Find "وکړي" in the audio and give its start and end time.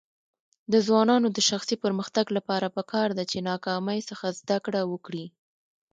4.91-5.25